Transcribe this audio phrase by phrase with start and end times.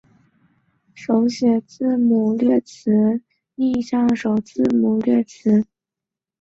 [0.95, 4.37] 逆向首字母缩略词是英语中一种特殊形式的首
[4.69, 5.67] 字母缩略词。